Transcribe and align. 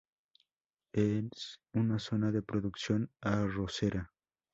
Es 0.93 1.59
una 1.73 1.99
zona 1.99 2.31
de 2.31 2.41
producción 2.41 3.11
arrocera. 3.21 4.11